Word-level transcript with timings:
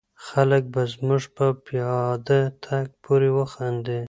خلک 0.27 0.63
به 0.73 0.81
زموږ 0.93 1.23
په 1.35 1.45
پیاده 1.65 2.41
تګ 2.63 2.87
پورې 3.03 3.29
وخاندي. 3.37 3.99